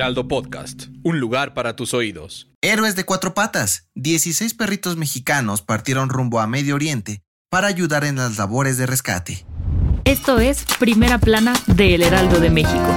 Heraldo 0.00 0.28
Podcast, 0.28 0.84
un 1.02 1.20
lugar 1.20 1.52
para 1.52 1.76
tus 1.76 1.92
oídos. 1.92 2.48
Héroes 2.62 2.96
de 2.96 3.04
cuatro 3.04 3.34
patas. 3.34 3.90
16 3.96 4.54
perritos 4.54 4.96
mexicanos 4.96 5.60
partieron 5.60 6.08
rumbo 6.08 6.40
a 6.40 6.46
Medio 6.46 6.74
Oriente 6.74 7.22
para 7.50 7.66
ayudar 7.66 8.04
en 8.04 8.16
las 8.16 8.38
labores 8.38 8.78
de 8.78 8.86
rescate. 8.86 9.44
Esto 10.06 10.38
es 10.38 10.64
Primera 10.78 11.18
Plana 11.18 11.52
de 11.66 11.96
El 11.96 12.02
Heraldo 12.02 12.40
de 12.40 12.48
México. 12.48 12.94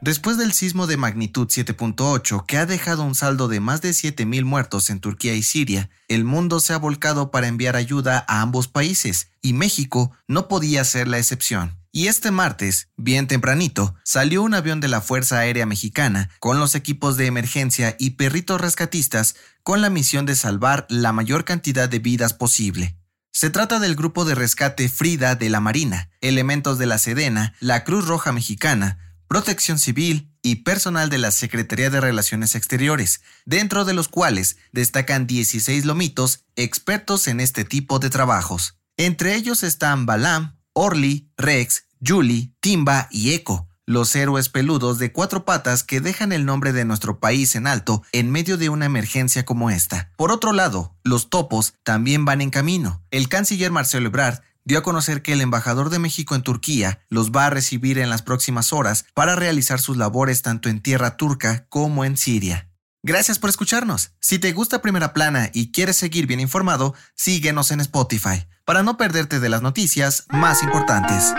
Después 0.00 0.36
del 0.36 0.52
sismo 0.52 0.88
de 0.88 0.96
magnitud 0.96 1.46
7.8 1.46 2.46
que 2.46 2.56
ha 2.56 2.66
dejado 2.66 3.04
un 3.04 3.14
saldo 3.14 3.46
de 3.46 3.60
más 3.60 3.80
de 3.80 3.90
7.000 3.90 4.42
muertos 4.42 4.90
en 4.90 4.98
Turquía 4.98 5.34
y 5.34 5.44
Siria, 5.44 5.88
el 6.08 6.24
mundo 6.24 6.58
se 6.58 6.72
ha 6.72 6.78
volcado 6.78 7.30
para 7.30 7.46
enviar 7.46 7.76
ayuda 7.76 8.24
a 8.26 8.40
ambos 8.40 8.66
países 8.66 9.30
y 9.40 9.52
México 9.52 10.10
no 10.26 10.48
podía 10.48 10.82
ser 10.82 11.06
la 11.06 11.18
excepción. 11.18 11.77
Y 11.90 12.08
este 12.08 12.30
martes, 12.30 12.88
bien 12.96 13.26
tempranito, 13.26 13.94
salió 14.04 14.42
un 14.42 14.54
avión 14.54 14.80
de 14.80 14.88
la 14.88 15.00
Fuerza 15.00 15.38
Aérea 15.38 15.64
Mexicana 15.64 16.30
con 16.38 16.60
los 16.60 16.74
equipos 16.74 17.16
de 17.16 17.26
emergencia 17.26 17.96
y 17.98 18.10
perritos 18.10 18.60
rescatistas 18.60 19.36
con 19.62 19.80
la 19.80 19.88
misión 19.88 20.26
de 20.26 20.36
salvar 20.36 20.86
la 20.90 21.12
mayor 21.12 21.44
cantidad 21.44 21.88
de 21.88 21.98
vidas 21.98 22.34
posible. 22.34 22.96
Se 23.32 23.50
trata 23.50 23.78
del 23.78 23.94
grupo 23.94 24.24
de 24.24 24.34
rescate 24.34 24.88
Frida 24.88 25.34
de 25.34 25.48
la 25.48 25.60
Marina, 25.60 26.10
elementos 26.20 26.78
de 26.78 26.86
la 26.86 26.98
Sedena, 26.98 27.54
la 27.60 27.84
Cruz 27.84 28.06
Roja 28.06 28.32
Mexicana, 28.32 28.98
Protección 29.28 29.78
Civil 29.78 30.32
y 30.42 30.56
personal 30.56 31.08
de 31.10 31.18
la 31.18 31.30
Secretaría 31.30 31.90
de 31.90 32.00
Relaciones 32.00 32.54
Exteriores, 32.54 33.20
dentro 33.44 33.84
de 33.84 33.94
los 33.94 34.08
cuales 34.08 34.56
destacan 34.72 35.26
16 35.26 35.84
lomitos 35.84 36.44
expertos 36.56 37.28
en 37.28 37.40
este 37.40 37.64
tipo 37.64 37.98
de 37.98 38.10
trabajos. 38.10 38.78
Entre 38.96 39.36
ellos 39.36 39.62
están 39.62 40.06
Balam, 40.06 40.57
Orly, 40.80 41.28
Rex, 41.36 41.86
Julie, 42.06 42.52
Timba 42.60 43.08
y 43.10 43.32
Echo, 43.32 43.66
los 43.84 44.14
héroes 44.14 44.48
peludos 44.48 44.98
de 44.98 45.10
cuatro 45.10 45.44
patas 45.44 45.82
que 45.82 46.00
dejan 46.00 46.30
el 46.30 46.46
nombre 46.46 46.72
de 46.72 46.84
nuestro 46.84 47.18
país 47.18 47.56
en 47.56 47.66
alto 47.66 48.04
en 48.12 48.30
medio 48.30 48.56
de 48.56 48.68
una 48.68 48.86
emergencia 48.86 49.44
como 49.44 49.70
esta. 49.70 50.12
Por 50.16 50.30
otro 50.30 50.52
lado, 50.52 50.94
los 51.02 51.30
topos 51.30 51.74
también 51.82 52.24
van 52.24 52.40
en 52.40 52.50
camino. 52.50 53.02
El 53.10 53.28
canciller 53.28 53.72
Marcelo 53.72 54.06
Ebrard 54.06 54.38
dio 54.64 54.78
a 54.78 54.84
conocer 54.84 55.20
que 55.20 55.32
el 55.32 55.40
embajador 55.40 55.90
de 55.90 55.98
México 55.98 56.36
en 56.36 56.42
Turquía 56.42 57.00
los 57.08 57.32
va 57.32 57.46
a 57.46 57.50
recibir 57.50 57.98
en 57.98 58.08
las 58.08 58.22
próximas 58.22 58.72
horas 58.72 59.04
para 59.14 59.34
realizar 59.34 59.80
sus 59.80 59.96
labores 59.96 60.42
tanto 60.42 60.68
en 60.68 60.80
tierra 60.80 61.16
turca 61.16 61.66
como 61.70 62.04
en 62.04 62.16
Siria. 62.16 62.67
Gracias 63.02 63.38
por 63.38 63.48
escucharnos. 63.48 64.10
Si 64.20 64.40
te 64.40 64.52
gusta 64.52 64.82
Primera 64.82 65.12
Plana 65.12 65.50
y 65.52 65.70
quieres 65.70 65.96
seguir 65.96 66.26
bien 66.26 66.40
informado, 66.40 66.94
síguenos 67.14 67.70
en 67.70 67.80
Spotify 67.80 68.46
para 68.64 68.82
no 68.82 68.96
perderte 68.96 69.38
de 69.38 69.48
las 69.48 69.62
noticias 69.62 70.26
más 70.30 70.62
importantes. 70.64 71.32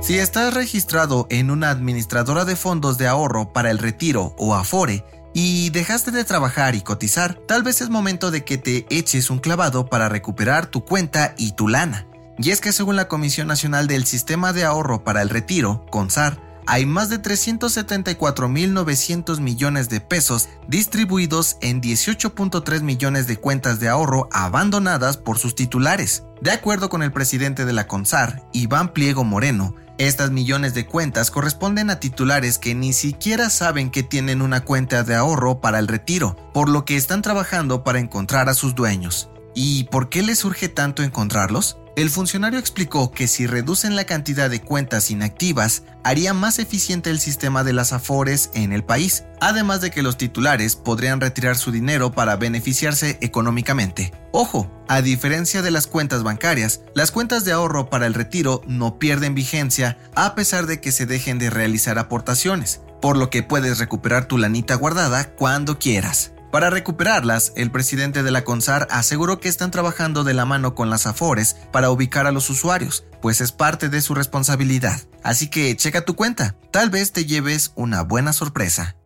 Si 0.00 0.18
estás 0.18 0.54
registrado 0.54 1.26
en 1.30 1.50
una 1.50 1.70
administradora 1.70 2.44
de 2.44 2.54
fondos 2.54 2.96
de 2.96 3.08
ahorro 3.08 3.52
para 3.52 3.72
el 3.72 3.78
retiro 3.78 4.36
o 4.38 4.54
Afore, 4.54 5.04
y 5.38 5.68
dejaste 5.68 6.12
de 6.12 6.24
trabajar 6.24 6.76
y 6.76 6.80
cotizar, 6.80 7.34
tal 7.46 7.62
vez 7.62 7.82
es 7.82 7.90
momento 7.90 8.30
de 8.30 8.42
que 8.42 8.56
te 8.56 8.86
eches 8.88 9.28
un 9.28 9.38
clavado 9.38 9.90
para 9.90 10.08
recuperar 10.08 10.66
tu 10.66 10.86
cuenta 10.86 11.34
y 11.36 11.52
tu 11.52 11.68
lana. 11.68 12.06
Y 12.38 12.52
es 12.52 12.62
que 12.62 12.72
según 12.72 12.96
la 12.96 13.08
Comisión 13.08 13.46
Nacional 13.46 13.86
del 13.86 14.06
Sistema 14.06 14.54
de 14.54 14.64
Ahorro 14.64 15.04
para 15.04 15.20
el 15.20 15.28
Retiro, 15.28 15.84
CONSAR, 15.90 16.45
hay 16.66 16.86
más 16.86 17.08
de 17.08 17.22
374.900 17.22 19.40
millones 19.40 19.88
de 19.88 20.00
pesos 20.00 20.48
distribuidos 20.68 21.56
en 21.60 21.80
18.3 21.80 22.82
millones 22.82 23.26
de 23.26 23.36
cuentas 23.36 23.80
de 23.80 23.88
ahorro 23.88 24.28
abandonadas 24.32 25.16
por 25.16 25.38
sus 25.38 25.54
titulares. 25.54 26.24
De 26.40 26.50
acuerdo 26.50 26.88
con 26.88 27.02
el 27.02 27.12
presidente 27.12 27.64
de 27.64 27.72
la 27.72 27.86
CONSAR, 27.86 28.42
Iván 28.52 28.92
Pliego 28.92 29.24
Moreno, 29.24 29.74
estas 29.98 30.30
millones 30.30 30.74
de 30.74 30.84
cuentas 30.84 31.30
corresponden 31.30 31.88
a 31.88 32.00
titulares 32.00 32.58
que 32.58 32.74
ni 32.74 32.92
siquiera 32.92 33.48
saben 33.48 33.90
que 33.90 34.02
tienen 34.02 34.42
una 34.42 34.64
cuenta 34.64 35.04
de 35.04 35.14
ahorro 35.14 35.60
para 35.60 35.78
el 35.78 35.88
retiro, 35.88 36.36
por 36.52 36.68
lo 36.68 36.84
que 36.84 36.96
están 36.96 37.22
trabajando 37.22 37.82
para 37.82 38.00
encontrar 38.00 38.50
a 38.50 38.54
sus 38.54 38.74
dueños. 38.74 39.30
¿Y 39.58 39.84
por 39.84 40.10
qué 40.10 40.22
les 40.22 40.40
surge 40.40 40.68
tanto 40.68 41.02
encontrarlos? 41.02 41.78
El 41.96 42.10
funcionario 42.10 42.58
explicó 42.58 43.10
que 43.10 43.26
si 43.26 43.46
reducen 43.46 43.96
la 43.96 44.04
cantidad 44.04 44.50
de 44.50 44.60
cuentas 44.60 45.10
inactivas, 45.10 45.84
haría 46.04 46.34
más 46.34 46.58
eficiente 46.58 47.08
el 47.08 47.20
sistema 47.20 47.64
de 47.64 47.72
las 47.72 47.94
afores 47.94 48.50
en 48.52 48.74
el 48.74 48.84
país, 48.84 49.24
además 49.40 49.80
de 49.80 49.90
que 49.90 50.02
los 50.02 50.18
titulares 50.18 50.76
podrían 50.76 51.22
retirar 51.22 51.56
su 51.56 51.72
dinero 51.72 52.12
para 52.12 52.36
beneficiarse 52.36 53.16
económicamente. 53.22 54.12
Ojo, 54.30 54.70
a 54.88 55.00
diferencia 55.00 55.62
de 55.62 55.70
las 55.70 55.86
cuentas 55.86 56.22
bancarias, 56.22 56.82
las 56.94 57.10
cuentas 57.10 57.46
de 57.46 57.52
ahorro 57.52 57.88
para 57.88 58.06
el 58.06 58.12
retiro 58.12 58.60
no 58.66 58.98
pierden 58.98 59.34
vigencia 59.34 59.96
a 60.14 60.34
pesar 60.34 60.66
de 60.66 60.82
que 60.82 60.92
se 60.92 61.06
dejen 61.06 61.38
de 61.38 61.48
realizar 61.48 61.98
aportaciones, 61.98 62.82
por 63.00 63.16
lo 63.16 63.30
que 63.30 63.42
puedes 63.42 63.78
recuperar 63.78 64.26
tu 64.26 64.36
lanita 64.36 64.74
guardada 64.74 65.34
cuando 65.34 65.78
quieras. 65.78 66.32
Para 66.52 66.70
recuperarlas, 66.70 67.52
el 67.56 67.70
presidente 67.70 68.22
de 68.22 68.30
la 68.30 68.44
CONSAR 68.44 68.86
aseguró 68.90 69.40
que 69.40 69.48
están 69.48 69.70
trabajando 69.70 70.24
de 70.24 70.34
la 70.34 70.44
mano 70.44 70.74
con 70.74 70.90
las 70.90 71.06
AFORES 71.06 71.56
para 71.72 71.90
ubicar 71.90 72.26
a 72.26 72.32
los 72.32 72.48
usuarios, 72.50 73.04
pues 73.20 73.40
es 73.40 73.52
parte 73.52 73.88
de 73.88 74.00
su 74.00 74.14
responsabilidad. 74.14 75.00
Así 75.22 75.48
que 75.48 75.76
checa 75.76 76.04
tu 76.04 76.14
cuenta, 76.14 76.56
tal 76.70 76.90
vez 76.90 77.12
te 77.12 77.26
lleves 77.26 77.72
una 77.74 78.02
buena 78.02 78.32
sorpresa. 78.32 78.96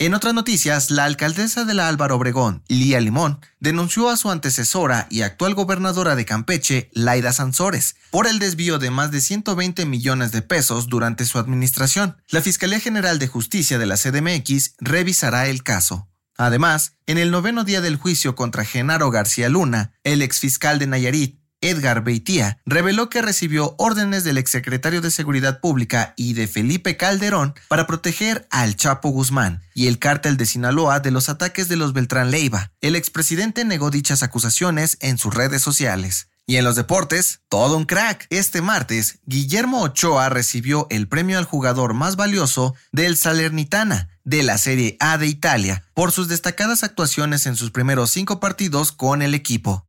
En 0.00 0.12
otras 0.12 0.34
noticias, 0.34 0.90
la 0.90 1.04
alcaldesa 1.04 1.64
de 1.64 1.72
la 1.72 1.86
Álvaro 1.86 2.16
Obregón, 2.16 2.64
Lía 2.66 3.00
Limón, 3.00 3.38
denunció 3.60 4.10
a 4.10 4.16
su 4.16 4.28
antecesora 4.28 5.06
y 5.08 5.22
actual 5.22 5.54
gobernadora 5.54 6.16
de 6.16 6.24
Campeche, 6.24 6.90
Laida 6.94 7.32
Sansores, 7.32 7.94
por 8.10 8.26
el 8.26 8.40
desvío 8.40 8.80
de 8.80 8.90
más 8.90 9.12
de 9.12 9.20
120 9.20 9.86
millones 9.86 10.32
de 10.32 10.42
pesos 10.42 10.88
durante 10.88 11.24
su 11.24 11.38
administración. 11.38 12.16
La 12.28 12.42
Fiscalía 12.42 12.80
General 12.80 13.20
de 13.20 13.28
Justicia 13.28 13.78
de 13.78 13.86
la 13.86 13.96
CDMX 13.96 14.74
revisará 14.80 15.46
el 15.46 15.62
caso. 15.62 16.08
Además, 16.36 16.94
en 17.06 17.18
el 17.18 17.30
noveno 17.30 17.62
día 17.62 17.80
del 17.80 17.96
juicio 17.96 18.34
contra 18.34 18.64
Genaro 18.64 19.12
García 19.12 19.48
Luna, 19.48 19.92
el 20.02 20.22
exfiscal 20.22 20.80
de 20.80 20.88
Nayarit, 20.88 21.38
Edgar 21.64 22.04
Beitía, 22.04 22.58
reveló 22.66 23.08
que 23.08 23.22
recibió 23.22 23.74
órdenes 23.78 24.22
del 24.22 24.38
exsecretario 24.38 25.00
de 25.00 25.10
Seguridad 25.10 25.60
Pública 25.60 26.12
y 26.16 26.34
de 26.34 26.46
Felipe 26.46 26.96
Calderón 26.96 27.54
para 27.68 27.86
proteger 27.86 28.46
al 28.50 28.76
Chapo 28.76 29.08
Guzmán 29.08 29.62
y 29.74 29.86
el 29.86 29.98
cártel 29.98 30.36
de 30.36 30.46
Sinaloa 30.46 31.00
de 31.00 31.10
los 31.10 31.28
ataques 31.28 31.68
de 31.68 31.76
los 31.76 31.92
Beltrán 31.92 32.30
Leiva. 32.30 32.72
El 32.80 32.96
expresidente 32.96 33.64
negó 33.64 33.90
dichas 33.90 34.22
acusaciones 34.22 34.98
en 35.00 35.16
sus 35.16 35.34
redes 35.34 35.62
sociales. 35.62 36.28
Y 36.46 36.56
en 36.56 36.64
los 36.64 36.76
deportes, 36.76 37.40
todo 37.48 37.78
un 37.78 37.86
crack. 37.86 38.26
Este 38.28 38.60
martes, 38.60 39.20
Guillermo 39.24 39.80
Ochoa 39.80 40.28
recibió 40.28 40.86
el 40.90 41.08
premio 41.08 41.38
al 41.38 41.46
jugador 41.46 41.94
más 41.94 42.16
valioso 42.16 42.74
del 42.92 43.16
Salernitana 43.16 44.10
de 44.24 44.42
la 44.42 44.58
Serie 44.58 44.98
A 45.00 45.16
de 45.16 45.26
Italia 45.26 45.84
por 45.94 46.12
sus 46.12 46.28
destacadas 46.28 46.84
actuaciones 46.84 47.46
en 47.46 47.56
sus 47.56 47.70
primeros 47.70 48.10
cinco 48.10 48.40
partidos 48.40 48.92
con 48.92 49.22
el 49.22 49.34
equipo. 49.34 49.88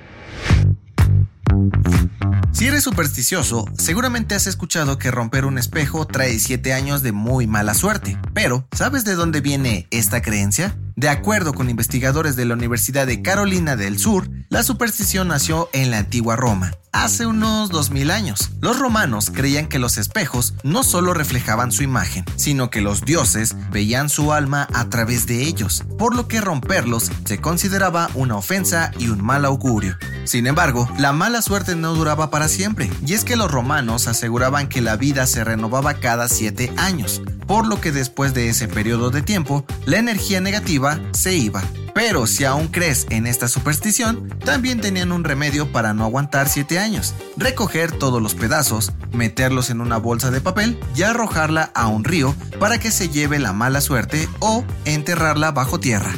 Si 2.53 2.67
eres 2.67 2.83
supersticioso, 2.83 3.65
seguramente 3.77 4.35
has 4.35 4.45
escuchado 4.45 4.97
que 4.97 5.09
romper 5.09 5.45
un 5.45 5.57
espejo 5.57 6.05
trae 6.05 6.37
7 6.37 6.73
años 6.73 7.01
de 7.01 7.11
muy 7.11 7.47
mala 7.47 7.73
suerte. 7.73 8.19
Pero, 8.33 8.67
¿sabes 8.75 9.05
de 9.05 9.15
dónde 9.15 9.41
viene 9.41 9.87
esta 9.89 10.21
creencia? 10.21 10.77
De 10.95 11.09
acuerdo 11.09 11.53
con 11.53 11.69
investigadores 11.69 12.35
de 12.35 12.45
la 12.45 12.53
Universidad 12.53 13.07
de 13.07 13.21
Carolina 13.21 13.75
del 13.75 13.97
Sur, 13.97 14.29
la 14.49 14.61
superstición 14.61 15.29
nació 15.29 15.69
en 15.71 15.89
la 15.89 15.99
antigua 15.99 16.35
Roma, 16.35 16.73
hace 16.91 17.25
unos 17.25 17.69
2000 17.69 18.11
años. 18.11 18.51
Los 18.59 18.77
romanos 18.77 19.31
creían 19.33 19.67
que 19.67 19.79
los 19.79 19.97
espejos 19.97 20.53
no 20.63 20.83
solo 20.83 21.13
reflejaban 21.13 21.71
su 21.71 21.83
imagen, 21.83 22.25
sino 22.35 22.69
que 22.69 22.81
los 22.81 23.05
dioses 23.05 23.55
veían 23.71 24.09
su 24.09 24.33
alma 24.33 24.67
a 24.73 24.89
través 24.89 25.25
de 25.25 25.43
ellos, 25.43 25.83
por 25.97 26.15
lo 26.15 26.27
que 26.27 26.41
romperlos 26.41 27.11
se 27.25 27.39
consideraba 27.39 28.09
una 28.13 28.35
ofensa 28.35 28.91
y 28.99 29.07
un 29.07 29.23
mal 29.23 29.45
augurio. 29.45 29.97
Sin 30.23 30.47
embargo, 30.47 30.87
la 30.97 31.13
mala 31.13 31.41
suerte 31.41 31.75
no 31.75 31.93
duraba 31.93 32.29
para 32.29 32.47
siempre, 32.47 32.89
y 33.05 33.13
es 33.13 33.23
que 33.23 33.35
los 33.35 33.51
romanos 33.51 34.07
aseguraban 34.07 34.67
que 34.67 34.81
la 34.81 34.95
vida 34.95 35.25
se 35.25 35.43
renovaba 35.43 35.95
cada 35.95 36.27
7 36.27 36.73
años, 36.77 37.21
por 37.47 37.67
lo 37.67 37.81
que 37.81 37.91
después 37.91 38.33
de 38.33 38.49
ese 38.49 38.67
periodo 38.67 39.09
de 39.09 39.21
tiempo, 39.21 39.65
la 39.85 39.97
energía 39.97 40.39
negativa 40.39 40.99
se 41.11 41.35
iba. 41.35 41.63
Pero 41.93 42.25
si 42.25 42.45
aún 42.45 42.67
crees 42.67 43.05
en 43.09 43.27
esta 43.27 43.47
superstición, 43.47 44.29
también 44.45 44.79
tenían 44.79 45.11
un 45.11 45.23
remedio 45.23 45.71
para 45.71 45.93
no 45.93 46.05
aguantar 46.05 46.47
7 46.47 46.79
años. 46.79 47.13
Recoger 47.35 47.91
todos 47.91 48.21
los 48.21 48.33
pedazos, 48.33 48.93
meterlos 49.11 49.69
en 49.69 49.81
una 49.81 49.97
bolsa 49.97 50.31
de 50.31 50.39
papel 50.39 50.79
y 50.95 51.03
arrojarla 51.03 51.71
a 51.75 51.87
un 51.87 52.03
río 52.03 52.33
para 52.59 52.79
que 52.79 52.91
se 52.91 53.09
lleve 53.09 53.39
la 53.39 53.53
mala 53.53 53.81
suerte 53.81 54.29
o 54.39 54.63
enterrarla 54.85 55.51
bajo 55.51 55.79
tierra. 55.79 56.13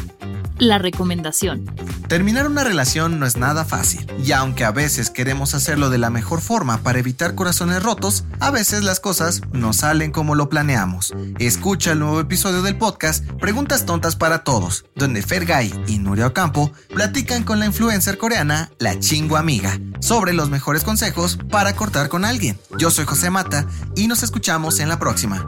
La 0.60 0.78
recomendación. 0.78 1.66
Terminar 2.08 2.48
una 2.48 2.64
relación 2.64 3.20
no 3.20 3.26
es 3.26 3.38
nada 3.38 3.66
fácil, 3.66 4.06
y 4.24 4.34
aunque 4.34 4.66
a 4.66 4.72
veces 4.72 5.10
queremos 5.10 5.56
hacerlo 5.56 5.90
de 5.90 5.98
la 5.98 6.10
mejor 6.10 6.42
forma 6.42 6.78
para 6.80 7.00
evitar 7.00 7.34
corazones 7.34 7.82
rotos, 7.82 8.26
a 8.40 8.52
veces 8.52 8.84
las 8.84 9.00
cosas 9.00 9.42
no 9.52 9.74
salen 9.74 10.12
como 10.12 10.36
lo 10.36 10.50
planeamos. 10.50 11.14
Escucha 11.40 11.94
el 11.94 12.00
nuevo 12.00 12.20
episodio 12.20 12.62
del 12.62 12.78
podcast 12.78 13.26
Preguntas 13.40 13.86
Tontas 13.86 14.16
para 14.16 14.44
Todos, 14.44 14.86
donde 14.96 15.24
Fergay 15.24 15.74
y 15.88 15.98
Nuria 15.98 16.28
Ocampo 16.28 16.72
platican 16.94 17.44
con 17.44 17.60
la 17.60 17.66
influencer 17.66 18.18
coreana 18.18 18.70
La 18.80 19.00
Chingo 19.00 19.38
Amiga 19.38 19.80
sobre 20.00 20.34
los 20.34 20.50
mejores 20.50 20.84
consejos 20.84 21.40
para 21.50 21.76
cortar 21.76 22.10
con 22.10 22.26
alguien. 22.26 22.60
Yo 22.78 22.92
soy 22.92 23.06
José 23.06 23.30
Mata 23.30 23.66
y 23.96 24.08
nos 24.08 24.22
escuchamos 24.22 24.80
en 24.80 24.90
la 24.90 25.00
próxima. 25.00 25.48